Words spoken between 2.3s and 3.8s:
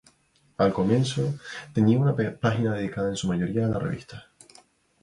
página dedicada en su mayoría a la